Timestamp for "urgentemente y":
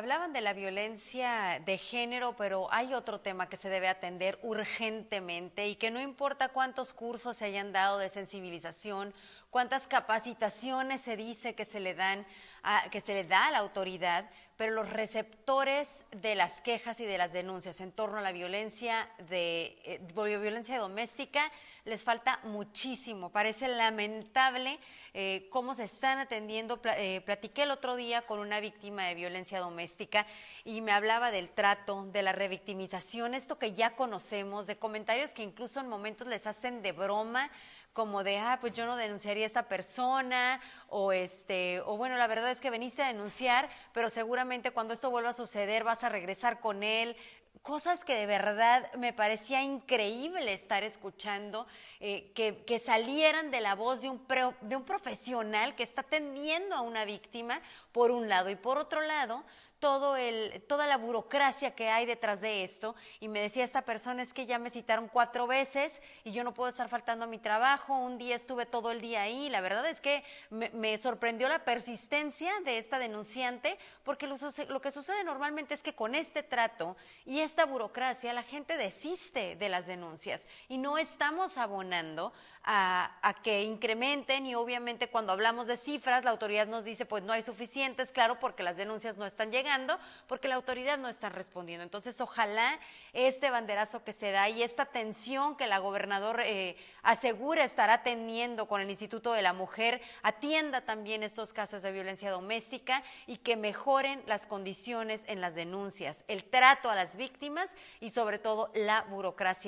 4.42-5.74